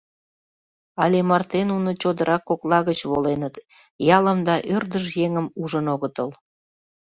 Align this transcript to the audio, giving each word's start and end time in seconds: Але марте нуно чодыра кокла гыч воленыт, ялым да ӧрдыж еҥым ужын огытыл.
Але 1.03 1.19
марте 1.29 1.59
нуно 1.71 1.89
чодыра 2.01 2.37
кокла 2.47 2.79
гыч 2.87 2.99
воленыт, 3.09 3.55
ялым 4.17 4.39
да 4.47 4.55
ӧрдыж 4.75 5.05
еҥым 5.25 5.47
ужын 5.61 5.85
огытыл. 5.93 6.29